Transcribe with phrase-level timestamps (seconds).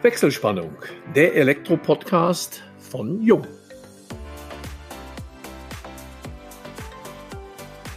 [0.00, 0.76] Wechselspannung,
[1.16, 3.44] der Elektro-Podcast von Jung.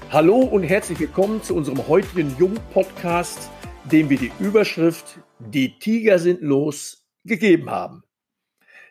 [0.09, 3.51] Hallo und herzlich willkommen zu unserem heutigen Jung-Podcast,
[3.83, 8.01] dem wir die Überschrift Die Tiger sind los gegeben haben.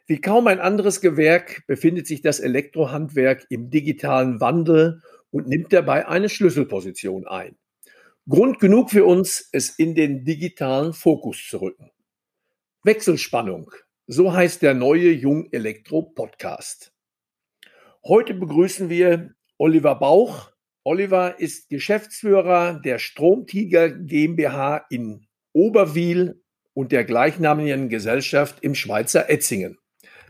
[0.06, 5.02] Wie kaum ein anderes Gewerk befindet sich das Elektrohandwerk im digitalen Wandel
[5.32, 7.56] und nimmt dabei eine Schlüsselposition ein.
[8.29, 11.90] Grund genug für uns, es in den digitalen Fokus zu rücken.
[12.82, 13.70] Wechselspannung,
[14.06, 16.94] so heißt der neue Jung Elektro Podcast.
[18.02, 20.50] Heute begrüßen wir Oliver Bauch.
[20.82, 29.76] Oliver ist Geschäftsführer der Stromtiger GmbH in Oberwil und der gleichnamigen Gesellschaft im Schweizer Etzingen.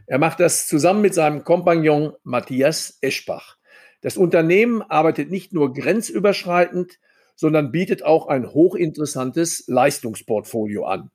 [0.09, 3.59] Er macht das zusammen mit seinem Kompagnon Matthias Eschbach.
[4.01, 6.99] Das Unternehmen arbeitet nicht nur grenzüberschreitend,
[7.37, 11.13] sondern bietet auch ein hochinteressantes Leistungsportfolio an.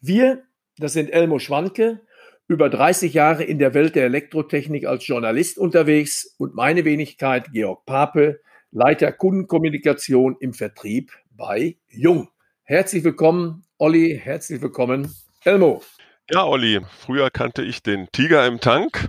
[0.00, 0.42] Wir,
[0.78, 2.00] das sind Elmo Schwanke,
[2.48, 7.86] über 30 Jahre in der Welt der Elektrotechnik als Journalist unterwegs und meine Wenigkeit Georg
[7.86, 8.40] Pape,
[8.70, 12.28] Leiter Kundenkommunikation im Vertrieb bei Jung.
[12.64, 15.82] Herzlich willkommen, Olli, herzlich willkommen, Elmo.
[16.30, 19.08] Ja, Olli, früher kannte ich den Tiger im Tank.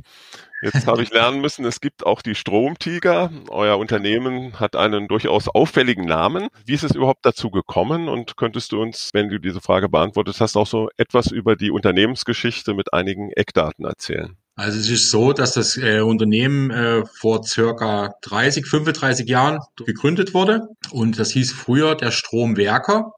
[0.61, 3.29] Jetzt habe ich lernen müssen, es gibt auch die Stromtiger.
[3.49, 6.47] Euer Unternehmen hat einen durchaus auffälligen Namen.
[6.65, 8.07] Wie ist es überhaupt dazu gekommen?
[8.07, 11.71] Und könntest du uns, wenn du diese Frage beantwortet hast, auch so etwas über die
[11.71, 14.37] Unternehmensgeschichte mit einigen Eckdaten erzählen?
[14.57, 20.33] Also es ist so, dass das äh, Unternehmen äh, vor circa 30, 35 Jahren gegründet
[20.33, 23.11] wurde und das hieß früher der Stromwerker.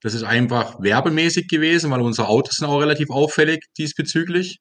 [0.00, 4.60] Das ist einfach werbemäßig gewesen, weil unsere Autos sind auch relativ auffällig diesbezüglich.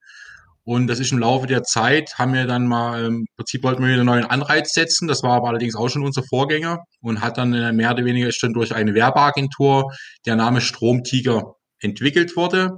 [0.65, 3.89] Und das ist im Laufe der Zeit, haben wir dann mal, im Prinzip wollten wir
[3.89, 5.09] wieder einen neuen Anreiz setzen.
[5.09, 8.31] Das war aber allerdings auch schon unser Vorgänger und hat dann äh, mehr oder weniger
[8.31, 9.91] schon durch eine Werbeagentur
[10.25, 12.77] der Name Stromtiger entwickelt wurde.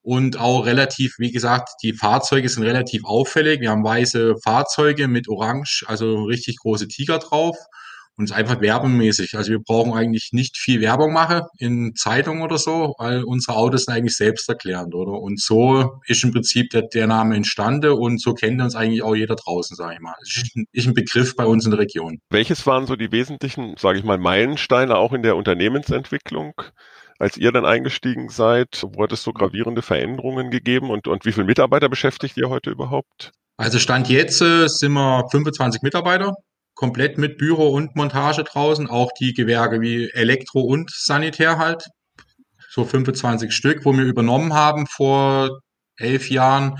[0.00, 3.60] Und auch relativ, wie gesagt, die Fahrzeuge sind relativ auffällig.
[3.60, 7.56] Wir haben weiße Fahrzeuge mit orange, also richtig große Tiger drauf
[8.16, 9.36] und es ist einfach werbemäßig.
[9.36, 13.84] Also wir brauchen eigentlich nicht viel Werbung machen in Zeitungen oder so, weil unsere Autos
[13.84, 15.12] sind eigentlich selbsterklärend, oder?
[15.12, 19.16] Und so ist im Prinzip der, der Name entstanden und so kennt uns eigentlich auch
[19.16, 20.14] jeder draußen, sage ich mal.
[20.20, 22.20] Das ist ein, ist ein Begriff bei uns in der Region.
[22.30, 26.54] Welches waren so die wesentlichen, sage ich mal, Meilensteine auch in der Unternehmensentwicklung?
[27.20, 31.32] als ihr dann eingestiegen seid, wo hat es so gravierende Veränderungen gegeben und, und wie
[31.32, 33.30] viele Mitarbeiter beschäftigt ihr heute überhaupt?
[33.56, 36.34] Also Stand jetzt äh, sind wir 25 Mitarbeiter
[36.74, 41.84] komplett mit Büro und Montage draußen, auch die Gewerke wie Elektro und Sanitär halt,
[42.70, 45.60] so 25 Stück, wo wir übernommen haben vor
[45.96, 46.78] elf Jahren,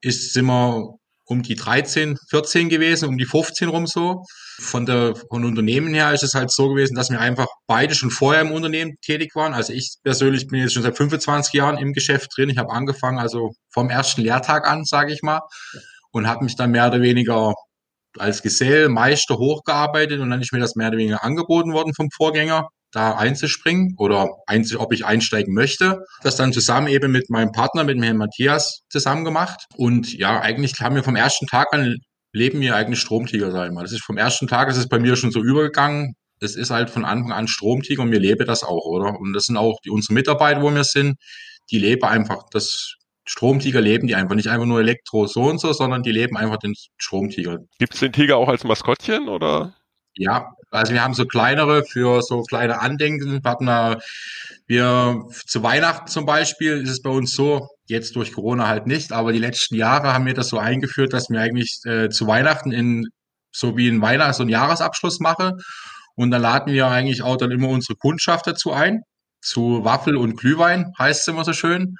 [0.00, 0.96] ist sind wir
[1.28, 4.24] um die 13, 14 gewesen, um die 15 rum so.
[4.58, 8.10] Von der von Unternehmen her ist es halt so gewesen, dass wir einfach beide schon
[8.10, 9.52] vorher im Unternehmen tätig waren.
[9.52, 12.48] Also ich persönlich bin jetzt schon seit 25 Jahren im Geschäft drin.
[12.48, 15.40] Ich habe angefangen, also vom ersten Lehrtag an, sage ich mal,
[16.12, 17.54] und habe mich dann mehr oder weniger
[18.20, 22.10] als Gesell, Meister hochgearbeitet und dann ist mir das mehr oder weniger angeboten worden vom
[22.10, 24.28] Vorgänger, da einzuspringen oder
[24.78, 26.02] ob ich einsteigen möchte.
[26.22, 29.66] Das dann zusammen eben mit meinem Partner, mit dem Herrn Matthias zusammen gemacht.
[29.76, 31.96] Und ja, eigentlich haben wir vom ersten Tag an
[32.32, 33.82] leben wir eigentlich Stromtiger, sag ich mal.
[33.82, 36.14] Das ist vom ersten Tag, das ist bei mir schon so übergegangen.
[36.40, 39.18] Es ist halt von Anfang an Stromtiger und wir leben das auch, oder?
[39.18, 41.16] Und das sind auch die, unsere Mitarbeiter, wo wir sind,
[41.70, 45.72] die leben einfach das Stromtiger leben die einfach nicht einfach nur Elektro so und so,
[45.72, 47.58] sondern die leben einfach den Stromtiger.
[47.78, 49.74] Gibt es den Tiger auch als Maskottchen oder?
[50.14, 53.42] Ja, also wir haben so kleinere für so kleine Andenken.
[53.42, 53.98] Wir hatten da,
[54.66, 59.12] wir zu Weihnachten zum Beispiel ist es bei uns so, jetzt durch Corona halt nicht,
[59.12, 62.72] aber die letzten Jahre haben wir das so eingeführt, dass wir eigentlich äh, zu Weihnachten
[62.72, 63.08] in
[63.52, 65.52] so wie ein Weihnachts- und Jahresabschluss mache.
[66.14, 69.02] Und dann laden wir eigentlich auch dann immer unsere Kundschaft dazu ein.
[69.42, 71.96] Zu Waffel und Glühwein heißt es immer so schön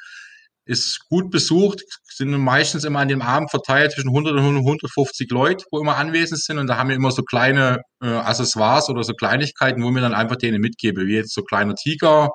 [0.67, 5.65] ist gut besucht, sind meistens immer an dem Abend verteilt zwischen 100 und 150 Leute,
[5.71, 9.15] wo immer anwesend sind und da haben wir immer so kleine äh, Accessoires oder so
[9.15, 12.31] Kleinigkeiten, wo wir dann einfach denen mitgeben, wie jetzt so kleiner Tiger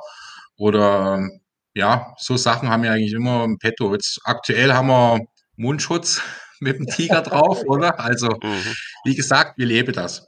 [0.57, 1.19] oder
[1.73, 3.93] ja, so Sachen haben wir eigentlich immer im Petto.
[3.93, 5.19] Jetzt aktuell haben wir
[5.55, 6.21] Mundschutz
[6.59, 7.99] mit dem Tiger drauf, oder?
[7.99, 8.75] Also, mhm.
[9.05, 10.25] wie gesagt, wir leben das.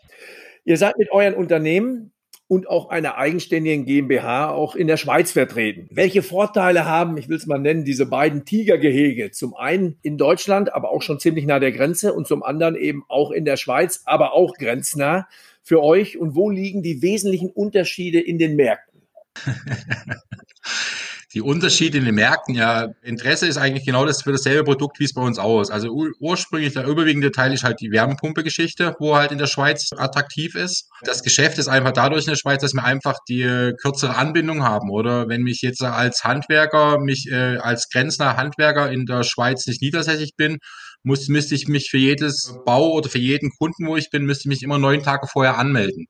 [0.65, 2.12] Ihr seid mit euren Unternehmen
[2.47, 5.87] und auch einer eigenständigen GmbH auch in der Schweiz vertreten.
[5.91, 9.31] Welche Vorteile haben, ich will es mal nennen, diese beiden Tigergehege?
[9.31, 13.03] Zum einen in Deutschland, aber auch schon ziemlich nah der Grenze und zum anderen eben
[13.07, 15.27] auch in der Schweiz, aber auch grenznah
[15.63, 16.17] für euch.
[16.17, 19.01] Und wo liegen die wesentlichen Unterschiede in den Märkten?
[21.33, 25.05] die Unterschiede in den Märkten, ja, Interesse ist eigentlich genau das für dasselbe Produkt, wie
[25.05, 25.71] es bei uns aus.
[25.71, 25.89] Also
[26.19, 30.89] ursprünglich der überwiegende Teil ist halt die Wärmepumpe-Geschichte, wo halt in der Schweiz attraktiv ist.
[31.03, 34.91] Das Geschäft ist einfach dadurch in der Schweiz, dass wir einfach die kürzere Anbindung haben,
[34.91, 35.27] oder?
[35.27, 40.35] Wenn mich jetzt als Handwerker, mich äh, als grenznaher Handwerker in der Schweiz nicht niedersässig
[40.37, 40.59] bin,
[41.03, 44.43] muss, müsste ich mich für jedes Bau oder für jeden Kunden, wo ich bin, müsste
[44.43, 46.07] ich mich immer neun Tage vorher anmelden.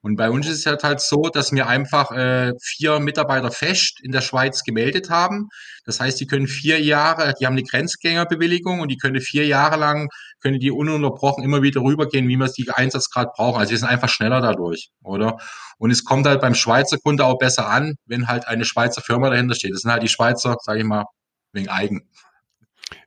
[0.00, 3.98] Und bei uns ist es halt, halt so, dass wir einfach äh, vier Mitarbeiter fest
[4.02, 5.48] in der Schweiz gemeldet haben.
[5.84, 9.76] Das heißt, die können vier Jahre, die haben eine Grenzgängerbewilligung und die können vier Jahre
[9.76, 10.08] lang,
[10.40, 13.58] können die ununterbrochen immer wieder rübergehen, wie wir es die Einsatzgrad brauchen.
[13.58, 15.38] Also wir sind einfach schneller dadurch, oder?
[15.78, 19.30] Und es kommt halt beim Schweizer Kunde auch besser an, wenn halt eine Schweizer Firma
[19.30, 19.74] dahinter steht.
[19.74, 21.06] Das sind halt die Schweizer, sage ich mal,
[21.52, 22.08] wegen eigen.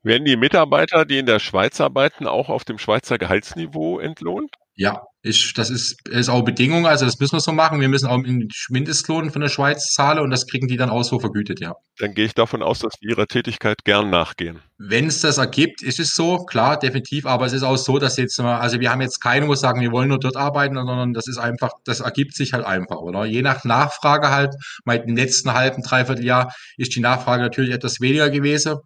[0.04, 4.56] Werden die Mitarbeiter, die in der Schweiz arbeiten, auch auf dem Schweizer Gehaltsniveau entlohnt?
[4.76, 7.80] Ja, ich, das ist, ist auch Bedingung, also das müssen wir so machen.
[7.80, 11.04] Wir müssen auch einen Mindestlohn von der Schweiz zahlen und das kriegen die dann auch
[11.04, 11.74] so vergütet, ja.
[12.00, 14.60] Dann gehe ich davon aus, dass die ihrer Tätigkeit gern nachgehen.
[14.80, 18.18] Wenn es das ergibt, ist es so, klar, definitiv, aber es ist auch so, dass
[18.18, 21.28] jetzt, also wir haben jetzt keine, wo sagen, wir wollen nur dort arbeiten, sondern das
[21.28, 23.26] ist einfach, das ergibt sich halt einfach, oder?
[23.26, 28.02] Je nach Nachfrage halt, mal im letzten halben, dreiviertel Jahr ist die Nachfrage natürlich etwas
[28.02, 28.78] weniger gewesen.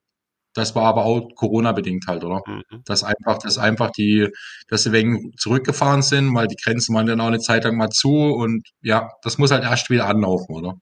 [0.56, 2.42] Das war aber auch Corona-bedingt halt, oder?
[2.48, 2.64] Mhm.
[2.86, 4.30] Dass einfach, dass einfach die,
[4.70, 7.90] dass sie wegen zurückgefahren sind, weil die Grenzen waren dann auch eine Zeit lang mal
[7.90, 10.76] zu und ja, das muss halt erst wieder anlaufen, oder?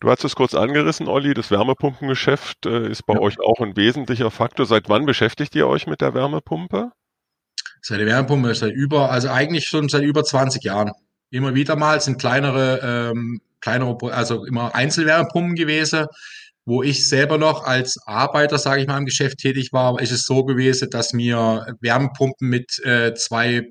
[0.00, 3.20] Du hast es kurz angerissen, Olli, das Wärmepumpengeschäft äh, ist bei ja.
[3.20, 4.64] euch auch ein wesentlicher Faktor.
[4.64, 6.92] Seit wann beschäftigt ihr euch mit der Wärmepumpe?
[7.82, 10.92] Seit der Wärmepumpe seit über, also eigentlich schon seit über 20 Jahren.
[11.30, 16.06] Immer wieder mal sind kleinere, ähm, kleinere, also immer Einzelwärmepumpen gewesen
[16.66, 20.24] wo ich selber noch als Arbeiter, sage ich mal, im Geschäft tätig war, ist es
[20.24, 23.62] so gewesen, dass wir Wärmepumpen mit äh, zwei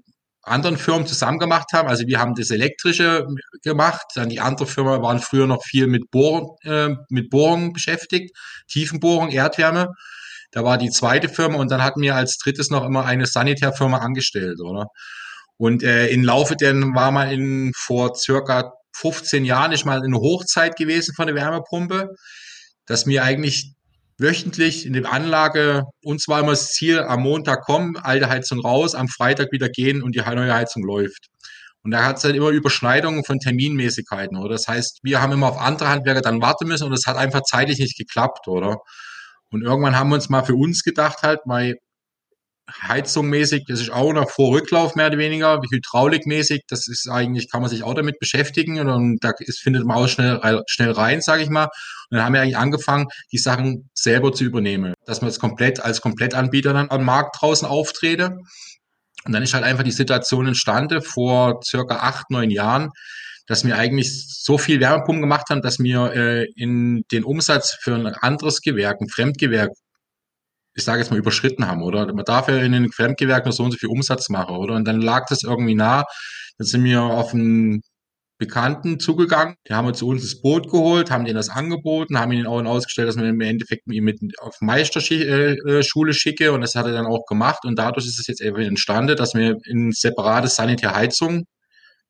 [0.41, 1.89] anderen Firmen zusammen gemacht haben.
[1.89, 3.27] Also wir haben das Elektrische
[3.63, 8.31] gemacht, dann die andere Firma waren früher noch viel mit Bohren, äh, mit Bohrungen beschäftigt,
[8.69, 9.89] Tiefenbohrung, Erdwärme.
[10.51, 13.97] Da war die zweite Firma und dann hatten wir als drittes noch immer eine Sanitärfirma
[13.97, 14.85] angestellt, oder?
[15.57, 20.17] Und äh, im Laufe denn war mal in vor circa 15 Jahren ist mal eine
[20.17, 22.09] Hochzeit gewesen von der Wärmepumpe
[22.85, 23.73] dass wir eigentlich
[24.17, 28.95] wöchentlich in der Anlage, uns war immer das Ziel, am Montag kommen, alte Heizung raus,
[28.95, 31.27] am Freitag wieder gehen und die neue Heizung läuft.
[31.83, 34.49] Und da hat es halt immer Überschneidungen von Terminmäßigkeiten, oder?
[34.49, 37.41] Das heißt, wir haben immer auf andere Handwerker dann warten müssen und es hat einfach
[37.43, 38.77] zeitlich nicht geklappt, oder?
[39.51, 41.75] Und irgendwann haben wir uns mal für uns gedacht, halt, weil
[42.67, 47.69] Heizungmäßig, das ist auch noch Vor-Rücklauf mehr oder weniger, Hydraulikmäßig, das ist eigentlich, kann man
[47.69, 51.49] sich auch damit beschäftigen und da ist, findet man auch schnell, schnell rein, sage ich
[51.49, 51.65] mal.
[52.09, 55.79] Und dann haben wir eigentlich angefangen, die Sachen selber zu übernehmen, dass man es komplett
[55.79, 58.37] als Komplettanbieter dann am Markt draußen auftrete.
[59.25, 62.89] Und dann ist halt einfach die Situation entstanden vor circa acht, neun Jahren,
[63.47, 67.93] dass wir eigentlich so viel Wärmepumpen gemacht haben, dass wir äh, in den Umsatz für
[67.93, 69.71] ein anderes Gewerk, ein Fremdgewerk,
[70.75, 72.05] ich sage jetzt mal, überschritten haben, oder?
[72.13, 74.75] Man darf ja in den Fremdgewerken so und so viel Umsatz machen, oder?
[74.75, 76.03] Und dann lag das irgendwie nah.
[76.57, 77.81] Dann sind wir auf einen
[78.37, 82.33] Bekannten zugegangen, die haben wir zu uns das Boot geholt, haben denen das angeboten, haben
[82.33, 86.75] ihnen auch ausgestellt, dass man im Endeffekt ihn mit auf Meisterschule äh, schicke und das
[86.75, 89.93] hat er dann auch gemacht und dadurch ist es jetzt eben entstanden, dass wir ein
[89.93, 91.45] separates Sanitärheizung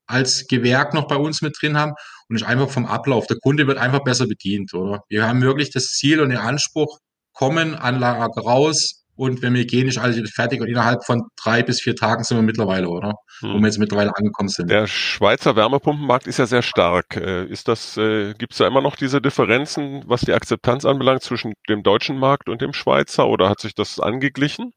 [0.08, 1.94] als Gewerk noch bei uns mit drin haben
[2.28, 3.28] und ist einfach vom Ablauf.
[3.28, 5.02] Der Kunde wird einfach besser bedient, oder?
[5.10, 7.00] Wir haben wirklich das Ziel und den Anspruch,
[7.36, 11.82] kommen, Anlage raus und wenn wir gehen, ist alles fertig und innerhalb von drei bis
[11.82, 13.14] vier Tagen sind wir mittlerweile, oder?
[13.40, 13.54] Hm.
[13.54, 14.70] Wo wir jetzt mittlerweile angekommen sind.
[14.70, 17.16] Der Schweizer Wärmepumpenmarkt ist ja sehr stark.
[17.16, 21.24] Äh, ist das, äh, gibt es da immer noch diese Differenzen, was die Akzeptanz anbelangt,
[21.24, 24.72] zwischen dem deutschen Markt und dem Schweizer oder hat sich das angeglichen?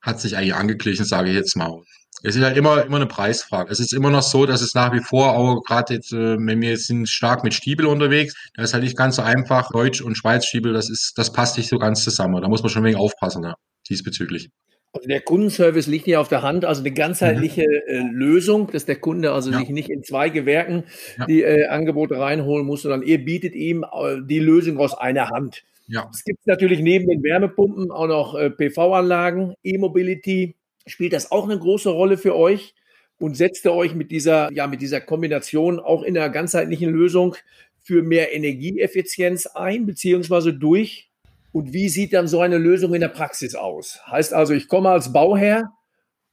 [0.00, 1.82] Hat sich eigentlich angeglichen, sage ich jetzt mal.
[2.22, 3.70] Es ist halt immer, immer eine Preisfrage.
[3.70, 6.60] Es ist immer noch so, dass es nach wie vor, auch gerade jetzt, äh, wenn
[6.60, 9.70] wir jetzt sind stark mit Stiebel unterwegs, da ist halt nicht ganz so einfach.
[9.72, 12.40] Deutsch und Schweiz Stiebel, das ist, das passt nicht so ganz zusammen.
[12.40, 13.54] Da muss man schon ein wenig aufpassen, ja,
[13.90, 14.50] diesbezüglich.
[14.94, 17.88] Also der Kundenservice liegt hier auf der Hand, also eine ganzheitliche mhm.
[17.88, 19.58] äh, Lösung, dass der Kunde also ja.
[19.58, 20.84] sich nicht in zwei Gewerken
[21.18, 21.26] ja.
[21.26, 25.64] die äh, Angebote reinholen muss, sondern ihr bietet ihm äh, die Lösung aus einer Hand.
[25.88, 26.08] Ja.
[26.12, 30.54] Es gibt natürlich neben den Wärmepumpen auch noch äh, PV-Anlagen, E-Mobility,
[30.86, 32.74] Spielt das auch eine große Rolle für euch?
[33.18, 37.36] Und setzt ihr euch mit dieser, ja, mit dieser Kombination auch in einer ganzheitlichen Lösung
[37.80, 41.10] für mehr Energieeffizienz ein, beziehungsweise durch?
[41.52, 44.00] Und wie sieht dann so eine Lösung in der Praxis aus?
[44.06, 45.72] Heißt also, ich komme als Bauherr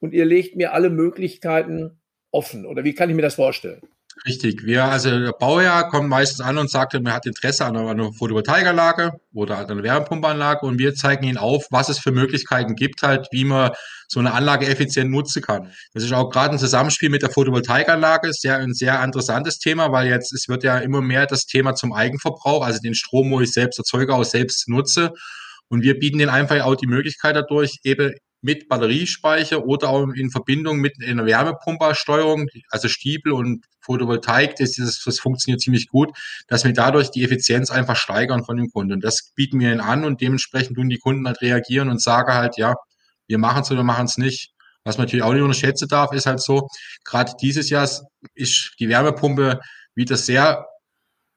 [0.00, 2.00] und ihr legt mir alle Möglichkeiten
[2.32, 2.66] offen.
[2.66, 3.82] Oder wie kann ich mir das vorstellen?
[4.26, 4.64] Richtig.
[4.64, 9.12] Wir, also der Bauherr kommt meistens an und sagt, man hat Interesse an einer, Photovoltaikanlage
[9.32, 13.26] oder an einer Wärmepumpanlage und wir zeigen ihnen auf, was es für Möglichkeiten gibt, halt,
[13.32, 13.72] wie man
[14.08, 15.72] so eine Anlage effizient nutzen kann.
[15.94, 20.08] Das ist auch gerade ein Zusammenspiel mit der Photovoltaikanlage, ja ein sehr interessantes Thema, weil
[20.08, 23.52] jetzt, es wird ja immer mehr das Thema zum Eigenverbrauch, also den Strom, wo ich
[23.52, 25.12] selbst erzeuge, auch selbst nutze.
[25.68, 28.12] Und wir bieten denen einfach auch die Möglichkeit dadurch, eben
[28.42, 35.02] mit Batteriespeicher oder auch in Verbindung mit einer Wärmepumpersteuerung, also Stiebel und Photovoltaik, das, das,
[35.04, 36.10] das funktioniert ziemlich gut,
[36.48, 38.94] dass wir dadurch die Effizienz einfach steigern von dem Kunden.
[38.94, 42.34] Und das bieten wir ihnen an und dementsprechend tun die Kunden halt reagieren und sagen
[42.34, 42.74] halt, ja,
[43.28, 44.52] wir machen es oder machen es nicht.
[44.84, 46.68] Was man natürlich auch nicht unterschätzen darf, ist halt so,
[47.04, 47.88] gerade dieses Jahr
[48.34, 49.60] ist die Wärmepumpe
[49.94, 50.66] wieder sehr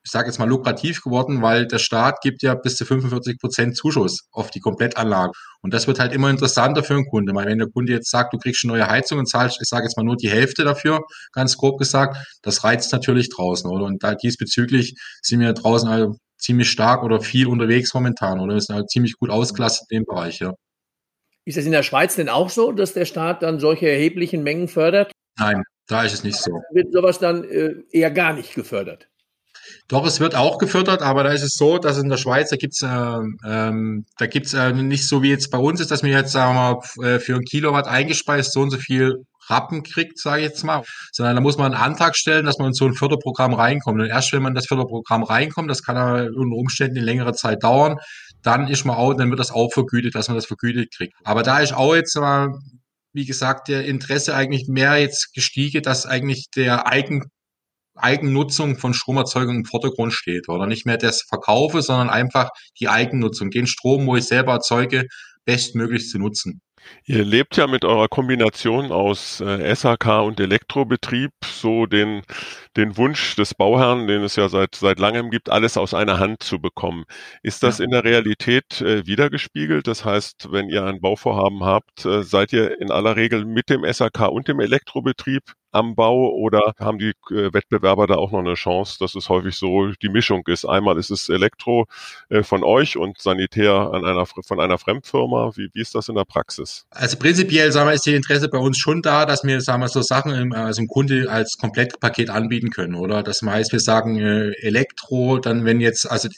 [0.05, 3.75] ich sage jetzt mal, lukrativ geworden, weil der Staat gibt ja bis zu 45 Prozent
[3.75, 5.31] Zuschuss auf die Komplettanlage.
[5.61, 7.33] Und das wird halt immer interessanter für einen Kunde.
[7.33, 9.85] Weil wenn der Kunde jetzt sagt, du kriegst eine neue Heizung und zahlst, ich sage
[9.85, 13.85] jetzt mal nur die Hälfte dafür, ganz grob gesagt, das reizt natürlich draußen, oder?
[13.85, 18.53] Und da diesbezüglich sind wir draußen also ziemlich stark oder viel unterwegs momentan, oder?
[18.53, 20.53] Wir sind halt ziemlich gut ausgelastet in dem Bereich, ja.
[21.45, 24.67] Ist das in der Schweiz denn auch so, dass der Staat dann solche erheblichen Mengen
[24.67, 25.11] fördert?
[25.39, 26.51] Nein, da ist es nicht so.
[26.73, 29.07] Wird sowas dann äh, eher gar nicht gefördert?
[29.87, 32.55] Doch, es wird auch gefördert, aber da ist es so, dass in der Schweiz, da
[32.55, 32.87] gibt's äh,
[33.45, 36.55] ähm, da gibt's äh, nicht so wie jetzt bei uns ist, dass wir jetzt, sagen
[36.55, 40.47] wir mal, äh, für ein Kilowatt eingespeist so und so viel Rappen kriegt, sage ich
[40.47, 43.53] jetzt mal, sondern da muss man einen Antrag stellen, dass man in so ein Förderprogramm
[43.53, 44.01] reinkommt.
[44.01, 47.33] Und erst wenn man in das Förderprogramm reinkommt, das kann ja unter Umständen in längere
[47.33, 47.97] Zeit dauern,
[48.41, 51.13] dann ist man auch, dann wird das auch vergütet, dass man das vergütet kriegt.
[51.23, 52.49] Aber da ist auch jetzt mal,
[53.13, 57.23] wie gesagt, der Interesse eigentlich mehr jetzt gestiegen, dass eigentlich der Eigen
[57.95, 62.49] Eigennutzung von Stromerzeugung im Vordergrund steht oder nicht mehr das Verkaufe, sondern einfach
[62.79, 65.07] die Eigennutzung, den Strom, wo ich selber erzeuge,
[65.45, 66.61] bestmöglich zu nutzen.
[67.05, 72.21] Ihr lebt ja mit eurer Kombination aus äh, SAK und Elektrobetrieb so den,
[72.77, 76.43] den Wunsch des Bauherrn, den es ja seit, seit langem gibt, alles aus einer Hand
[76.43, 77.05] zu bekommen.
[77.43, 77.85] Ist das ja.
[77.85, 79.87] in der Realität äh, wiedergespiegelt?
[79.87, 83.83] Das heißt, wenn ihr ein Bauvorhaben habt, äh, seid ihr in aller Regel mit dem
[83.91, 85.43] SAK und dem Elektrobetrieb
[85.75, 89.55] am Bau oder haben die äh, Wettbewerber da auch noch eine Chance, dass es häufig
[89.55, 90.65] so die Mischung ist?
[90.65, 91.85] Einmal ist es Elektro
[92.29, 95.51] äh, von euch und Sanitär an einer, von einer Fremdfirma.
[95.55, 96.85] Wie, wie ist das in der Praxis?
[96.89, 99.89] Also prinzipiell, sagen wir, ist die Interesse bei uns schon da, dass wir, sagen wir,
[99.89, 103.21] so Sachen im, also im Kunde als Komplettpaket anbieten können, oder?
[103.21, 106.29] Das heißt, wir sagen äh, Elektro, dann wenn jetzt, also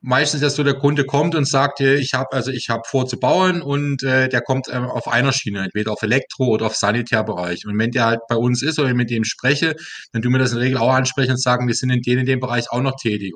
[0.00, 3.18] meistens ist so, der Kunde kommt und sagt, ich habe also ich habe vor zu
[3.18, 7.66] bauen und äh, der kommt äh, auf einer Schiene, entweder auf Elektro oder auf Sanitärbereich.
[7.66, 9.74] Und wenn der halt bei uns ist oder mit dem spreche,
[10.12, 12.18] dann tun wir das in der Regel auch ansprechen und sagen, wir sind in dem
[12.18, 13.34] in dem Bereich auch noch tätig.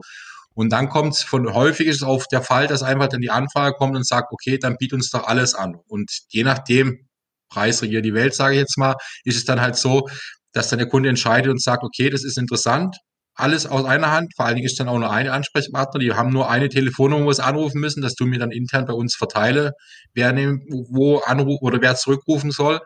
[0.54, 3.74] Und dann kommt es von häufig ist auf der Fall, dass einfach dann die Anfrage
[3.76, 5.76] kommt und sagt, okay, dann biet uns doch alles an.
[5.88, 7.08] Und je nachdem,
[7.50, 8.94] Preis regiert die Welt, sage ich jetzt mal,
[9.24, 10.08] ist es dann halt so,
[10.52, 12.96] dass dann der Kunde entscheidet und sagt, okay, das ist interessant,
[13.34, 14.32] alles aus einer Hand.
[14.36, 16.00] Vor allen Dingen ist dann auch nur eine Ansprechpartner.
[16.00, 18.92] Die haben nur eine Telefonnummer, wo sie anrufen müssen, dass du mir dann intern bei
[18.92, 19.72] uns verteile,
[20.12, 22.80] wer nehm, wo anrufen oder wer zurückrufen soll.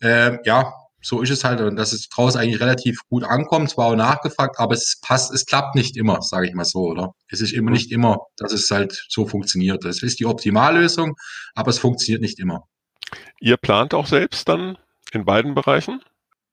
[0.00, 1.60] Äh, ja, so ist es halt.
[1.60, 5.46] Und dass es draußen eigentlich relativ gut ankommt, zwar auch nachgefragt, aber es passt, es
[5.46, 7.14] klappt nicht immer, sage ich mal so, oder?
[7.28, 9.84] Es ist immer nicht immer, dass es halt so funktioniert.
[9.84, 11.14] Das ist die Optimallösung,
[11.54, 12.62] aber es funktioniert nicht immer.
[13.40, 14.78] Ihr plant auch selbst dann
[15.12, 16.00] in beiden Bereichen?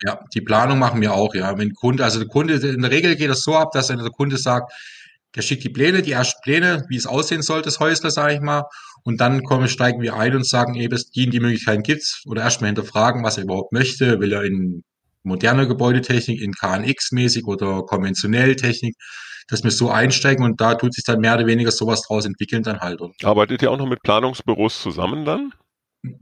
[0.02, 1.58] Ja, die Planung machen wir auch, ja.
[1.58, 4.38] Wenn Kunde, also der Kunde, in der Regel geht das so ab, dass der Kunde
[4.38, 4.72] sagt,
[5.36, 8.42] der schickt die Pläne, die ersten Pläne, wie es aussehen soll, das Häusle, sage ich
[8.42, 8.64] mal.
[9.04, 12.24] Und dann kommen, steigen wir ein und sagen, eben, die, die Möglichkeiten gibt's.
[12.26, 14.20] Oder erstmal hinterfragen, was er überhaupt möchte.
[14.20, 14.84] Will er in
[15.24, 18.96] moderne Gebäudetechnik, in KNX-mäßig oder konventionell Technik,
[19.48, 22.64] dass wir so einsteigen und da tut sich dann mehr oder weniger sowas draus entwickeln
[22.64, 23.02] dann halt.
[23.24, 25.54] Arbeitet ihr auch noch mit Planungsbüros zusammen dann?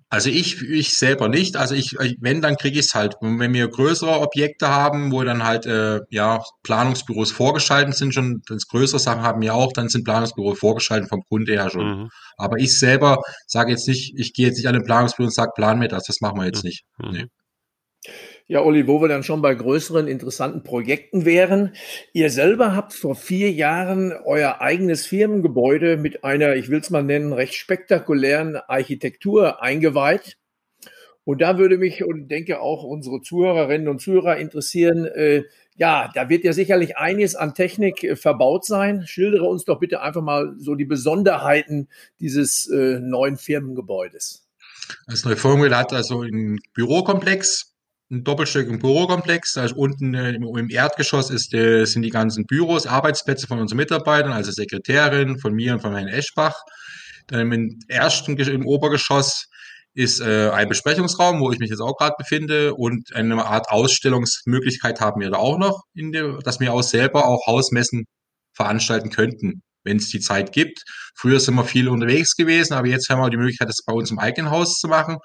[0.10, 1.56] Also ich, ich selber nicht.
[1.56, 3.16] Also ich, wenn, dann kriege ich es halt.
[3.22, 8.58] wenn wir größere Objekte haben, wo dann halt äh, ja Planungsbüros vorgeschaltet sind, schon wenn
[8.58, 12.02] es größere Sachen haben wir auch, dann sind Planungsbüros vorgeschaltet vom Kunde her schon.
[12.02, 12.10] Mhm.
[12.38, 15.52] Aber ich selber sage jetzt nicht, ich gehe jetzt nicht an den Planungsbüro und sage,
[15.56, 16.68] plan mir das, das machen wir jetzt mhm.
[16.68, 16.84] nicht.
[16.98, 17.12] Mhm.
[17.12, 17.26] Nee.
[18.50, 21.74] Ja, Olli, wo wir dann schon bei größeren, interessanten Projekten wären.
[22.14, 27.04] Ihr selber habt vor vier Jahren euer eigenes Firmengebäude mit einer, ich will es mal
[27.04, 30.38] nennen, recht spektakulären Architektur eingeweiht.
[31.26, 35.44] Und da würde mich und denke auch unsere Zuhörerinnen und Zuhörer interessieren, äh,
[35.76, 39.04] ja, da wird ja sicherlich einiges an Technik äh, verbaut sein.
[39.06, 41.90] Schildere uns doch bitte einfach mal so die Besonderheiten
[42.22, 44.48] dieses äh, neuen Firmengebäudes.
[45.06, 47.77] Das neue Firmengebäude hat also einen Bürokomplex
[48.10, 49.54] ein doppelstöckigen Bürokomplex.
[49.54, 53.78] Da ist unten äh, im Erdgeschoss ist, äh, sind die ganzen Büros, Arbeitsplätze von unseren
[53.78, 56.56] Mitarbeitern, also Sekretärin, von mir und von Herrn Eschbach.
[57.28, 59.48] Dann im ersten, im Obergeschoss
[59.94, 65.02] ist äh, ein Besprechungsraum, wo ich mich jetzt auch gerade befinde und eine Art Ausstellungsmöglichkeit
[65.02, 68.06] haben wir da auch noch, der, dass wir auch selber auch Hausmessen
[68.54, 70.84] veranstalten könnten, wenn es die Zeit gibt.
[71.16, 74.12] Früher sind wir viel unterwegs gewesen, aber jetzt haben wir die Möglichkeit, das bei uns
[74.12, 75.18] im eigenen Haus zu machen.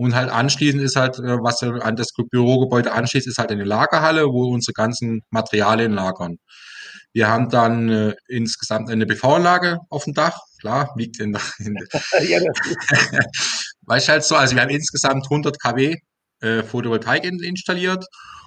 [0.00, 4.24] Und halt anschließend ist halt, äh, was an das Bürogebäude anschließt, ist halt eine Lagerhalle,
[4.32, 6.38] wo unsere ganzen Materialien lagern.
[7.12, 10.38] Wir haben dann äh, insgesamt eine PV-Anlage auf dem Dach.
[10.58, 11.76] Klar, liegt in, in
[12.26, 12.40] ja,
[13.82, 15.96] Weißt halt so, also wir haben insgesamt 100 kW
[16.40, 18.06] äh, Photovoltaik in, installiert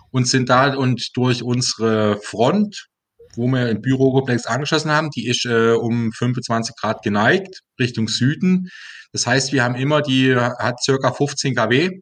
[0.09, 2.87] und sind da und durch unsere Front,
[3.35, 8.71] wo wir im Bürokomplex angeschlossen haben, die ist äh, um 25 Grad geneigt Richtung Süden.
[9.13, 11.99] Das heißt, wir haben immer die, hat circa 15 kW.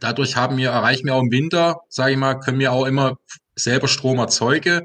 [0.00, 3.16] Dadurch haben wir, erreichen wir auch im Winter, sage ich mal, können wir auch immer
[3.56, 4.82] selber Strom erzeugen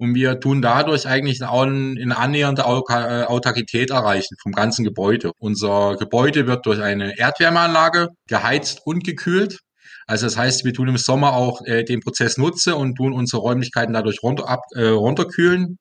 [0.00, 5.32] und wir tun dadurch eigentlich eine annähernde äh, Autarkität erreichen vom ganzen Gebäude.
[5.38, 9.58] Unser Gebäude wird durch eine Erdwärmeanlage geheizt und gekühlt.
[10.06, 13.42] Also das heißt, wir tun im Sommer auch äh, den Prozess nutze und tun unsere
[13.42, 15.76] Räumlichkeiten dadurch runter, ab, äh, runterkühlen.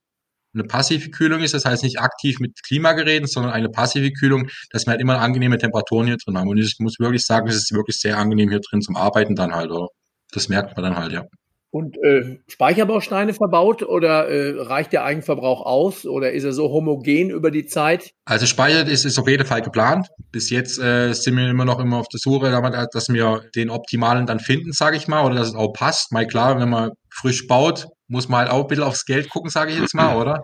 [0.53, 4.85] Eine passive Kühlung ist, das heißt nicht aktiv mit Klimageräten, sondern eine passive Kühlung, dass
[4.85, 6.47] wir halt immer angenehme Temperaturen hier drin haben.
[6.47, 9.53] Und ich muss wirklich sagen, es ist wirklich sehr angenehm hier drin zum Arbeiten dann
[9.53, 9.69] halt.
[9.71, 9.87] Oder?
[10.31, 11.25] Das merkt man dann halt, ja.
[11.71, 17.29] Und äh, Speicherbausteine verbaut oder äh, reicht der Eigenverbrauch aus oder ist er so homogen
[17.29, 18.09] über die Zeit?
[18.25, 20.07] Also Speicher ist, ist auf jeden Fall geplant.
[20.31, 22.49] Bis jetzt äh, sind wir immer noch immer auf der Suche,
[22.91, 26.11] dass wir den optimalen dann finden, sage ich mal, oder dass es auch passt.
[26.11, 29.49] Mal klar, wenn man frisch baut, muss man halt auch ein bisschen aufs Geld gucken,
[29.49, 30.41] sage ich jetzt mal, oder?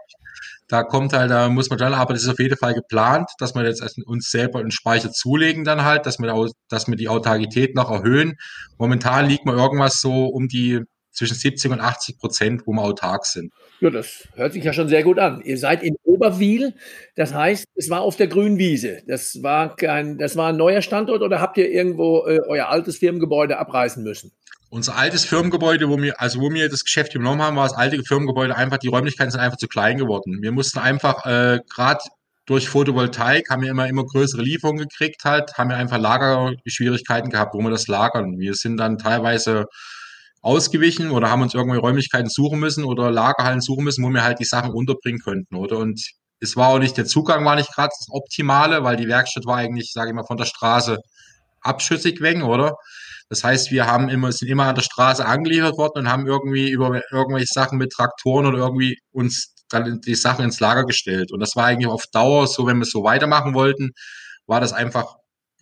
[0.68, 3.54] Da kommt halt, da muss man dann, aber das ist auf jeden Fall geplant, dass
[3.54, 7.10] wir jetzt uns selber einen Speicher zulegen dann halt, dass wir, auch, dass wir die
[7.10, 8.36] Autarkität noch erhöhen.
[8.78, 10.82] Momentan liegt man irgendwas so um die
[11.12, 13.54] zwischen 70 und 80 Prozent, wo wir autark sind.
[13.80, 15.42] Ja, das hört sich ja schon sehr gut an.
[15.42, 16.74] Ihr seid in Oberwil,
[17.16, 19.02] das heißt, es war auf der grünen Wiese.
[19.08, 22.98] Das war kein, das war ein neuer Standort oder habt ihr irgendwo äh, euer altes
[22.98, 24.32] Firmengebäude abreißen müssen?
[24.76, 28.04] Unser altes Firmengebäude, wo wir, also wo wir das Geschäft übernommen haben, war das alte
[28.04, 30.40] Firmengebäude einfach, die Räumlichkeiten sind einfach zu klein geworden.
[30.42, 32.02] Wir mussten einfach, äh, gerade
[32.46, 37.54] durch Photovoltaik haben wir immer, immer größere Lieferungen gekriegt halt, haben wir einfach Lagerschwierigkeiten gehabt,
[37.54, 38.38] wo wir das lagern.
[38.38, 39.68] Wir sind dann teilweise
[40.42, 44.40] ausgewichen oder haben uns irgendwelche Räumlichkeiten suchen müssen oder Lagerhallen suchen müssen, wo wir halt
[44.40, 45.78] die Sachen unterbringen könnten, oder?
[45.78, 46.06] Und
[46.42, 49.56] es war auch nicht, der Zugang war nicht gerade das Optimale, weil die Werkstatt war
[49.56, 50.98] eigentlich, sage ich mal, von der Straße
[51.62, 52.76] abschüssig weg, oder?
[53.30, 56.70] Das heißt, wir haben immer, sind immer an der Straße angeliefert worden und haben irgendwie
[56.70, 61.32] über irgendwelche Sachen mit Traktoren oder irgendwie uns dann die Sachen ins Lager gestellt.
[61.32, 63.92] Und das war eigentlich auf Dauer so, wenn wir so weitermachen wollten,
[64.46, 65.16] war das einfach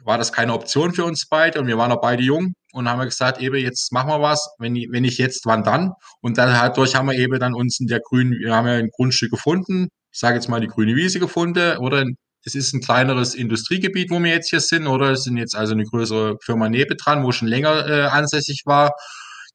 [0.06, 3.02] war das keine Option für uns beide und wir waren auch beide jung und haben
[3.02, 5.92] gesagt, eben jetzt machen wir was, wenn, wenn nicht jetzt, wann dann?
[6.22, 8.90] Und dann halt haben wir eben dann uns in der grünen, wir haben ja ein
[8.90, 12.04] Grundstück gefunden, ich sage jetzt mal die grüne Wiese gefunden oder
[12.46, 15.74] es ist ein kleineres Industriegebiet, wo wir jetzt hier sind oder es sind jetzt also
[15.74, 18.94] eine größere Firma Nebe dran, wo schon länger äh, ansässig war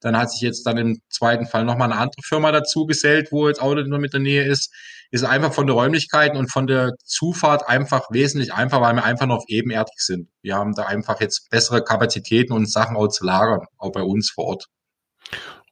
[0.01, 3.49] dann hat sich jetzt dann im zweiten Fall nochmal eine andere Firma dazu gesellt, wo
[3.49, 4.73] jetzt auch nur mit der Nähe ist.
[5.11, 9.27] Ist einfach von der Räumlichkeiten und von der Zufahrt einfach wesentlich einfacher, weil wir einfach
[9.27, 10.29] noch ebenerdig sind.
[10.43, 14.31] Wir haben da einfach jetzt bessere Kapazitäten und Sachen auch zu lagern, auch bei uns
[14.31, 14.67] vor Ort.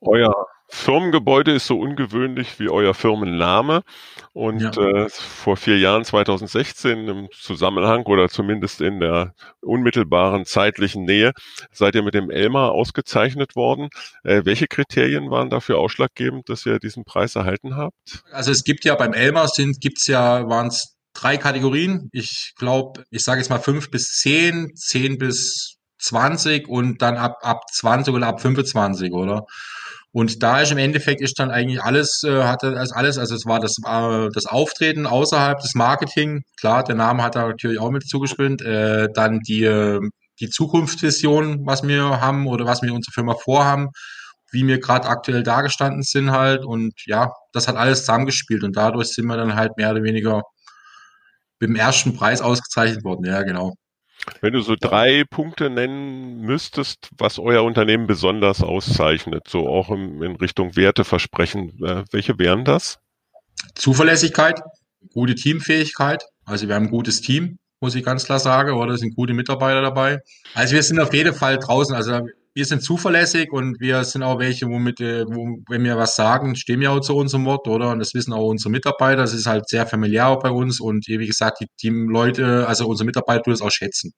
[0.00, 0.32] Euer
[0.68, 3.82] Firmengebäude ist so ungewöhnlich wie euer Firmenname.
[4.32, 4.70] Und ja.
[4.70, 11.32] äh, vor vier Jahren, 2016, im Zusammenhang oder zumindest in der unmittelbaren zeitlichen Nähe,
[11.72, 13.88] seid ihr mit dem Elmar ausgezeichnet worden.
[14.24, 17.94] Äh, welche Kriterien waren dafür ausschlaggebend, dass ihr diesen Preis erhalten habt?
[18.30, 22.08] Also es gibt ja beim Elmar sind gibt's ja waren es drei Kategorien.
[22.12, 27.38] Ich glaube, ich sage jetzt mal fünf bis zehn, zehn bis 20 und dann ab,
[27.42, 29.44] ab 20 oder ab 25, oder?
[30.16, 33.44] Und da ist im Endeffekt ist dann eigentlich alles, äh, hatte das alles, also es
[33.44, 37.90] war das, äh, das Auftreten außerhalb des Marketing, klar, der Name hat da natürlich auch
[37.90, 40.00] mit zugespielt, äh, dann die, äh,
[40.40, 43.90] die Zukunftsvision, was wir haben oder was wir unsere Firma vorhaben,
[44.52, 46.64] wie wir gerade aktuell dargestanden sind halt.
[46.64, 50.40] Und ja, das hat alles zusammengespielt und dadurch sind wir dann halt mehr oder weniger
[51.60, 53.74] mit dem ersten Preis ausgezeichnet worden, ja genau.
[54.40, 60.22] Wenn du so drei Punkte nennen müsstest, was euer Unternehmen besonders auszeichnet, so auch in,
[60.22, 62.98] in Richtung Werteversprechen, äh, welche wären das?
[63.74, 64.60] Zuverlässigkeit,
[65.12, 66.24] gute Teamfähigkeit.
[66.44, 69.82] Also wir haben ein gutes Team, muss ich ganz klar sagen, oder sind gute Mitarbeiter
[69.82, 70.20] dabei.
[70.54, 71.94] Also wir sind auf jeden Fall draußen.
[71.94, 72.20] Also
[72.56, 76.56] wir sind zuverlässig und wir sind auch welche, womit, äh, wo, wenn wir was sagen,
[76.56, 77.90] stehen wir auch zu unserem Wort, oder?
[77.90, 79.20] Und das wissen auch unsere Mitarbeiter.
[79.20, 83.04] Das ist halt sehr familiär auch bei uns und wie gesagt, die Teamleute, also unsere
[83.04, 84.12] Mitarbeiter es auch schätzen.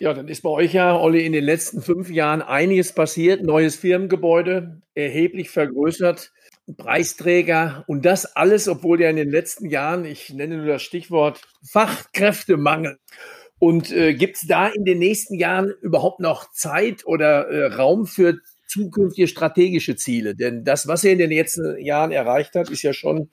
[0.00, 3.42] Ja, dann ist bei euch ja, Olli, in den letzten fünf Jahren einiges passiert.
[3.42, 6.32] Neues Firmengebäude, erheblich vergrößert,
[6.78, 11.42] Preisträger und das alles, obwohl ja in den letzten Jahren, ich nenne nur das Stichwort
[11.70, 12.98] Fachkräftemangel
[13.58, 18.06] Und äh, gibt es da in den nächsten Jahren überhaupt noch Zeit oder äh, Raum
[18.06, 20.34] für zukünftige strategische Ziele?
[20.34, 23.30] Denn das, was ihr in den letzten Jahren erreicht habt, ist ja schon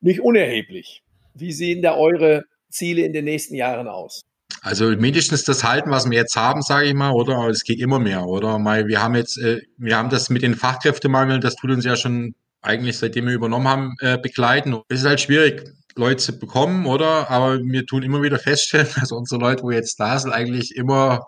[0.00, 1.02] nicht unerheblich.
[1.34, 4.22] Wie sehen da eure Ziele in den nächsten Jahren aus?
[4.62, 7.46] Also mindestens das halten, was wir jetzt haben, sage ich mal, oder?
[7.48, 8.58] Es geht immer mehr, oder?
[8.58, 12.34] Wir haben jetzt, äh, wir haben das mit den Fachkräftemangel, das tut uns ja schon
[12.60, 14.76] eigentlich seitdem wir übernommen haben, äh, begleiten.
[14.88, 15.64] Es ist halt schwierig,
[15.98, 17.30] Leute bekommen, oder?
[17.30, 21.26] Aber wir tun immer wieder feststellen, dass unsere Leute, wo jetzt da sind, eigentlich immer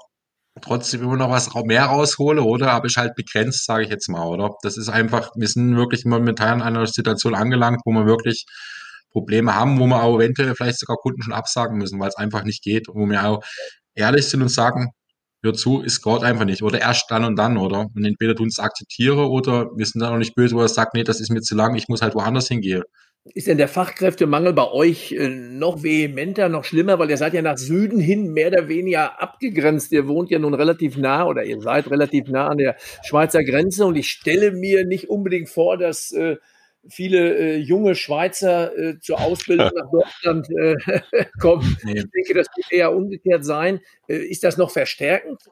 [0.62, 2.72] trotzdem immer noch was mehr raushole, oder?
[2.72, 4.50] Aber ist halt begrenzt, sage ich jetzt mal, oder?
[4.62, 8.46] Das ist einfach, wir sind wirklich momentan in einer Situation angelangt, wo wir wirklich
[9.12, 12.44] Probleme haben, wo wir auch eventuell vielleicht sogar Kunden schon absagen müssen, weil es einfach
[12.44, 12.88] nicht geht.
[12.88, 13.42] Und wo wir auch
[13.94, 14.90] ehrlich sind und sagen,
[15.42, 16.62] hör zu, es geht einfach nicht.
[16.62, 17.86] Oder erst dann und dann, oder?
[17.94, 20.94] Und entweder tun es akzeptiere oder wir sind dann auch nicht böse, wo er sagt,
[20.94, 22.82] nee, das ist mir zu lang, ich muss halt woanders hingehen.
[23.34, 27.42] Ist denn der Fachkräftemangel bei euch äh, noch vehementer, noch schlimmer, weil ihr seid ja
[27.42, 29.92] nach Süden hin mehr oder weniger abgegrenzt.
[29.92, 33.84] Ihr wohnt ja nun relativ nah oder ihr seid relativ nah an der Schweizer Grenze
[33.84, 36.36] und ich stelle mir nicht unbedingt vor, dass äh,
[36.88, 40.76] viele äh, junge Schweizer äh, zur Ausbildung nach Deutschland äh,
[41.40, 41.76] kommen.
[41.84, 43.80] Ich denke, das wird eher umgekehrt sein.
[44.08, 45.42] Äh, ist das noch verstärkend?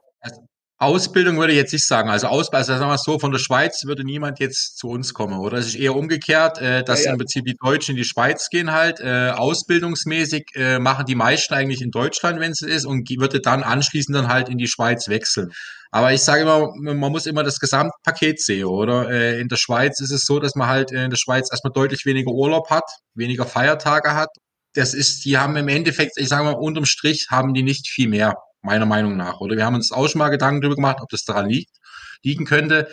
[0.81, 2.09] Ausbildung würde ich jetzt nicht sagen.
[2.09, 5.13] Also, Aus, also sagen wir es so, von der Schweiz würde niemand jetzt zu uns
[5.13, 5.59] kommen, oder?
[5.59, 7.13] Es ist eher umgekehrt, äh, dass ja, ja.
[7.13, 9.01] im Prinzip die Deutschen in die Schweiz gehen halt.
[9.01, 13.65] Äh, ausbildungsmäßig äh, machen die meisten eigentlich in Deutschland, wenn es ist, und würde dann
[13.65, 15.51] anschließend dann halt in die Schweiz wechseln.
[15.91, 19.11] Aber ich sage immer, man muss immer das Gesamtpaket sehen, oder?
[19.11, 22.07] Äh, in der Schweiz ist es so, dass man halt in der Schweiz erstmal deutlich
[22.07, 24.29] weniger Urlaub hat, weniger Feiertage hat.
[24.75, 28.09] Das ist, die haben im Endeffekt, ich sage mal, unterm Strich haben die nicht viel
[28.09, 29.41] mehr meiner Meinung nach.
[29.41, 31.77] Oder wir haben uns auch schon mal Gedanken darüber gemacht, ob das daran liegt,
[32.23, 32.89] liegen könnte.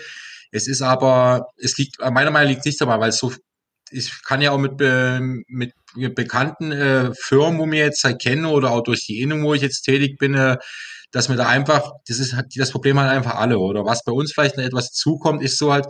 [0.52, 3.34] Es ist aber, es liegt, meiner Meinung nach liegt nicht dabei, weil es so,
[3.92, 4.80] ich kann ja auch mit,
[5.48, 5.74] mit
[6.16, 9.62] bekannten äh, Firmen, wo mir jetzt halt kenne oder auch durch die Innung, wo ich
[9.62, 10.58] jetzt tätig bin, äh,
[11.12, 13.86] dass wir da einfach, das ist das Problem halt einfach alle, oder?
[13.86, 15.86] Was bei uns vielleicht noch etwas zukommt, ist so halt,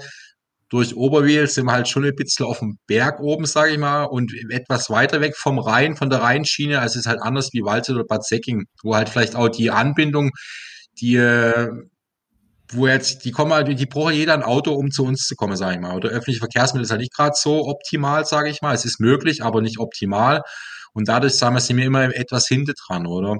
[0.69, 4.05] durch Oberwil sind wir halt schon ein bisschen auf dem Berg oben, sage ich mal,
[4.05, 6.79] und etwas weiter weg vom Rhein, von der Rheinschiene.
[6.79, 9.69] Also es ist halt anders wie Waldsee oder Bad Säcking, wo halt vielleicht auch die
[9.69, 10.31] Anbindung,
[10.99, 11.69] die, äh,
[12.69, 15.55] wo jetzt, die kommen halt, die braucht jeder ein Auto, um zu uns zu kommen,
[15.55, 15.95] sage ich mal.
[15.95, 18.73] Oder öffentliche Verkehrsmittel ist halt nicht gerade so optimal, sage ich mal.
[18.73, 20.41] Es ist möglich, aber nicht optimal.
[20.93, 23.35] Und dadurch, sagen wir, sind wir immer etwas hinter dran, oder?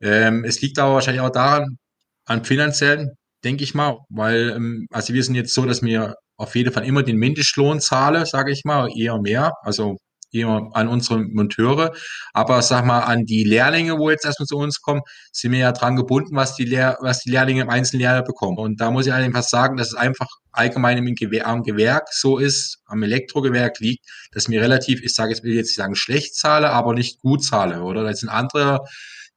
[0.00, 1.78] Ähm, es liegt aber wahrscheinlich auch daran,
[2.26, 3.10] an finanziellen,
[3.44, 6.84] denke ich mal, weil, ähm, also wir sind jetzt so, dass wir auf jeden Fall
[6.84, 9.96] immer den Mindestlohn zahle, sage ich mal, eher mehr, also
[10.34, 11.92] eher an unsere Monteure.
[12.32, 15.72] Aber sag mal, an die Lehrlinge, wo jetzt erstmal zu uns kommen, sind wir ja
[15.72, 18.58] dran gebunden, was die, Lehr was die Lehrlinge im Einzellehrjahr bekommen.
[18.58, 22.38] Und da muss ich einfach sagen, dass es einfach allgemein im Gewer am Gewerk so
[22.38, 26.34] ist, am Elektrogewerk liegt, dass mir relativ, ich sage jetzt, will jetzt nicht sagen schlecht
[26.34, 28.04] zahle, aber nicht gut zahle, oder?
[28.04, 28.80] Das sind andere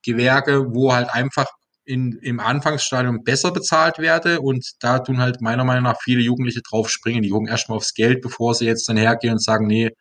[0.04, 1.48] Gewerke, wo halt einfach
[1.88, 6.62] in, im Anfangsstadium besser bezahlt werde und da tun halt meiner Meinung nach viele Jugendliche
[6.62, 7.22] drauf springen.
[7.22, 9.92] Die gucken erstmal aufs Geld, bevor sie jetzt dann hergehen und sagen, nee,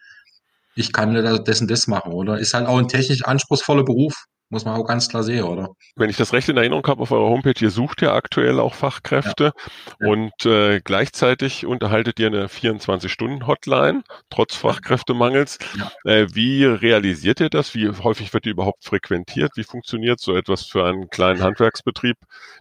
[0.75, 2.39] ich kann das und das machen, oder?
[2.39, 4.27] Ist halt auch ein technisch anspruchsvoller Beruf.
[4.49, 5.71] Muss man auch ganz klar sehen, oder?
[5.97, 8.75] Wenn ich das recht in Erinnerung habe, auf eurer Homepage, ihr sucht ja aktuell auch
[8.75, 9.53] Fachkräfte
[10.01, 10.09] ja.
[10.09, 15.59] und äh, gleichzeitig unterhaltet ihr eine 24-Stunden-Hotline, trotz Fachkräftemangels.
[15.77, 15.91] Ja.
[16.05, 17.75] Äh, wie realisiert ihr das?
[17.75, 19.53] Wie häufig wird die überhaupt frequentiert?
[19.57, 22.17] Wie funktioniert so etwas für einen kleinen Handwerksbetrieb,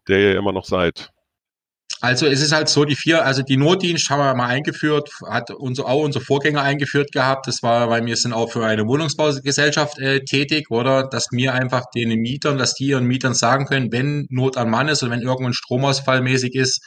[0.08, 1.12] der ihr immer noch seid?
[2.06, 5.50] Also es ist halt so, die vier, also die Notdienst haben wir mal eingeführt, hat
[5.50, 7.48] unser, auch unser Vorgänger eingeführt gehabt.
[7.48, 11.08] Das war, weil wir sind auch für eine Wohnungsbaugesellschaft äh, tätig, oder?
[11.10, 14.88] Dass wir einfach den Mietern, dass die ihren Mietern sagen können, wenn Not an Mann
[14.88, 16.80] ist oder wenn irgendwo ein Stromausfall mäßig ist,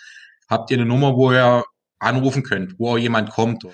[0.49, 1.65] habt ihr eine Nummer, wo ihr
[1.99, 3.65] anrufen könnt, wo auch jemand kommt.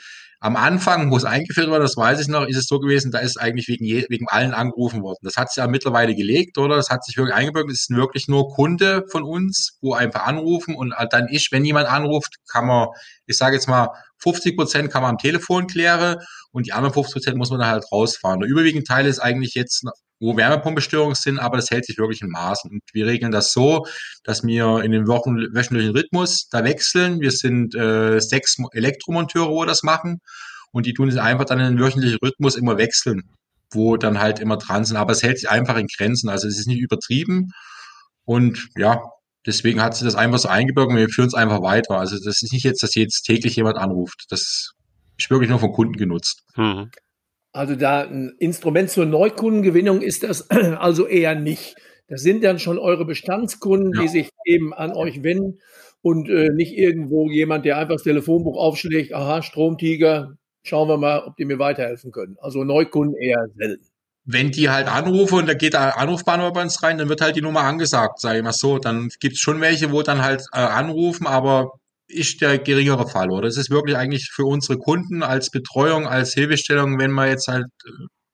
[0.44, 3.20] Am Anfang, wo es eingeführt wurde, das weiß ich noch, ist es so gewesen, da
[3.20, 5.20] ist eigentlich wegen, je, wegen allen angerufen worden.
[5.22, 6.76] Das hat sich ja mittlerweile gelegt, oder?
[6.76, 7.72] Das hat sich wirklich eingebürgert.
[7.72, 11.88] Es ist wirklich nur Kunde von uns, wo einfach anrufen und dann ist, wenn jemand
[11.88, 12.88] anruft, kann man,
[13.24, 16.16] ich sage jetzt mal, 50 Prozent kann man am Telefon klären
[16.52, 18.40] und die anderen 50 Prozent muss man dann halt rausfahren.
[18.40, 19.86] Der überwiegende Teil ist eigentlich jetzt
[20.24, 22.70] wo Wärmepumpestörungen sind, aber das hält sich wirklich in Maßen.
[22.70, 23.86] Und wir regeln das so,
[24.24, 27.20] dass wir in dem Wochen wöchentlichen Rhythmus da wechseln.
[27.20, 30.20] Wir sind äh, sechs Elektromonteure, wo das machen.
[30.72, 33.24] Und die tun es einfach dann in den wöchentlichen Rhythmus immer wechseln,
[33.70, 34.96] wo dann halt immer dran sind.
[34.96, 36.30] Aber es hält sich einfach in Grenzen.
[36.30, 37.52] Also es ist nicht übertrieben.
[38.24, 39.02] Und ja,
[39.46, 41.98] deswegen hat sich das einfach so eingebürgert und wir führen es einfach weiter.
[41.98, 44.24] Also das ist nicht jetzt, dass jetzt täglich jemand anruft.
[44.30, 44.72] Das
[45.18, 46.42] ist wirklich nur von Kunden genutzt.
[46.56, 46.90] Mhm.
[47.54, 51.76] Also da ein Instrument zur Neukundengewinnung ist das also eher nicht.
[52.08, 54.02] Das sind dann schon eure Bestandskunden, ja.
[54.02, 55.60] die sich eben an euch wenden
[56.02, 61.20] und äh, nicht irgendwo jemand, der einfach das Telefonbuch aufschlägt, aha, Stromtiger, schauen wir mal,
[61.20, 62.36] ob die mir weiterhelfen können.
[62.40, 63.86] Also Neukunden eher selten.
[64.24, 67.36] wenn die halt anrufen und da geht der Anrufbahnhof bei uns rein, dann wird halt
[67.36, 68.78] die Nummer angesagt, sage ich mal so.
[68.78, 71.78] Dann gibt es schon welche, wo dann halt äh, anrufen, aber
[72.14, 73.48] ist der geringere Fall, oder?
[73.48, 77.66] Es ist wirklich eigentlich für unsere Kunden als Betreuung, als Hilfestellung, wenn man jetzt halt
[77.84, 77.90] äh,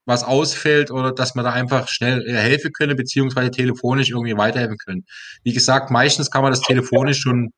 [0.07, 5.05] was ausfällt oder dass man da einfach schnell helfen können, beziehungsweise telefonisch irgendwie weiterhelfen können.
[5.45, 7.51] Wie gesagt, meistens kann man das telefonisch schon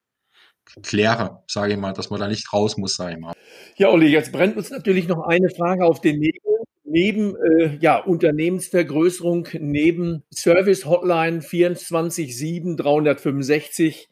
[0.82, 3.32] klären, sage ich mal, dass man da nicht raus muss, sage ich mal.
[3.76, 6.40] Ja, Olli, jetzt brennt uns natürlich noch eine Frage auf den Nägeln.
[6.84, 14.10] Neben äh, ja, Unternehmensvergrößerung, neben Service Hotline 24-7 365,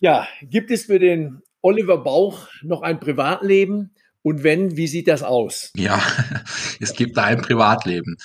[0.00, 3.90] ja, gibt es für den Oliver Bauch noch ein Privatleben?
[4.22, 5.72] Und wenn, wie sieht das aus?
[5.74, 6.00] Ja,
[6.80, 8.16] es gibt da ein Privatleben.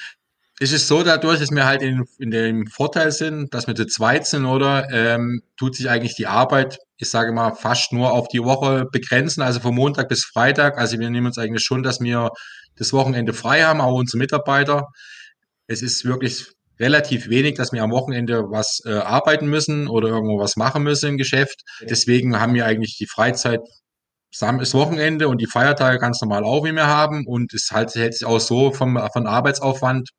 [0.59, 3.87] Es ist so, dadurch, dass wir halt in, in dem Vorteil sind, dass wir zu
[3.87, 8.27] zweit sind, oder, ähm, tut sich eigentlich die Arbeit, ich sage mal, fast nur auf
[8.27, 10.77] die Woche begrenzen, also von Montag bis Freitag.
[10.77, 12.29] Also wir nehmen uns eigentlich schon, dass wir
[12.75, 14.85] das Wochenende frei haben, auch unsere Mitarbeiter.
[15.65, 16.45] Es ist wirklich
[16.81, 21.11] relativ wenig, dass wir am Wochenende was äh, arbeiten müssen oder irgendwo was machen müssen
[21.11, 21.61] im Geschäft.
[21.81, 23.61] Deswegen haben wir eigentlich die Freizeit
[24.33, 27.25] das Wochenende und die Feiertage ganz normal auch, wie wir haben.
[27.27, 30.09] Und es halt sich auch so vom, von Arbeitsaufwand.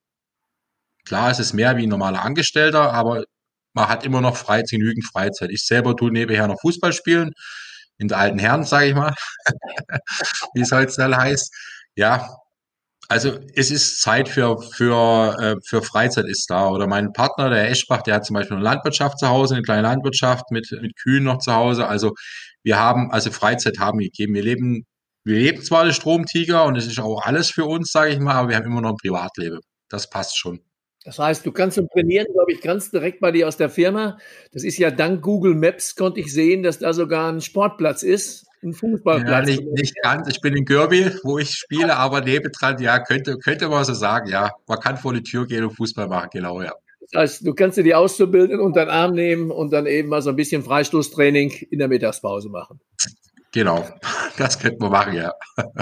[1.05, 3.25] Klar, es ist mehr wie ein normaler Angestellter, aber
[3.75, 5.51] man hat immer noch Freizeit, genügend Freizeit.
[5.51, 7.33] Ich selber tue nebenher noch Fußball spielen.
[7.98, 9.14] In der alten Herren, sage ich mal,
[10.55, 11.53] wie es heutzutage heißt.
[11.96, 12.29] Ja,
[13.12, 16.70] also es ist Zeit für, für, äh, für Freizeit ist da.
[16.70, 19.83] Oder mein Partner, der Eschbach, der hat zum Beispiel eine Landwirtschaft zu Hause, eine kleine
[19.83, 21.87] Landwirtschaft mit, mit Kühen noch zu Hause.
[21.87, 22.12] Also
[22.62, 24.35] wir haben, also Freizeit haben wir gegeben.
[24.35, 24.87] Wir leben,
[25.25, 28.35] wir leben zwar als Stromtiger und es ist auch alles für uns, sage ich mal,
[28.35, 29.61] aber wir haben immer noch ein Privatleben.
[29.90, 30.61] Das passt schon.
[31.05, 34.16] Das heißt, du kannst zum Trainieren, glaube ich, ganz direkt bei dir aus der Firma.
[34.53, 38.46] Das ist ja dank Google Maps konnte ich sehen, dass da sogar ein Sportplatz ist,
[38.62, 39.48] ein Fußballplatz.
[39.48, 40.29] Ja, nicht, nicht ganz.
[40.29, 44.29] Ich bin in Görbil, wo ich spiele, aber nebendran, ja, könnte, könnte man so sagen,
[44.29, 44.51] ja.
[44.66, 46.72] Man kann vor die Tür gehen und Fußball machen, genau, ja.
[47.11, 50.22] Das heißt, du kannst dir die Auszubildenden unter den Arm nehmen und dann eben mal
[50.22, 52.81] so ein bisschen Freistoßtraining in der Mittagspause machen.
[53.53, 53.87] Genau,
[54.38, 55.33] das könnten wir machen, ja.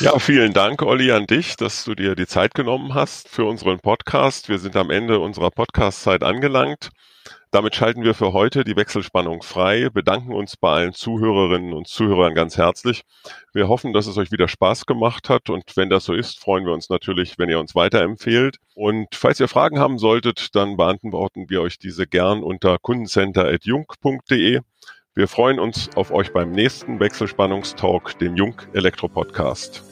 [0.00, 3.78] Ja, vielen Dank, Olli, an dich, dass du dir die Zeit genommen hast für unseren
[3.78, 4.48] Podcast.
[4.48, 6.90] Wir sind am Ende unserer Podcast-Zeit angelangt.
[7.50, 12.34] Damit schalten wir für heute die Wechselspannung frei, bedanken uns bei allen Zuhörerinnen und Zuhörern
[12.34, 13.02] ganz herzlich.
[13.54, 16.66] Wir hoffen, dass es euch wieder Spaß gemacht hat und wenn das so ist, freuen
[16.66, 18.58] wir uns natürlich, wenn ihr uns weiterempfehlt.
[18.74, 24.60] Und falls ihr Fragen haben solltet, dann beantworten wir euch diese gern unter kundencenter.jung.de.
[25.14, 29.87] Wir freuen uns auf euch beim nächsten Wechselspannungstalk, dem Jung Elektro Podcast.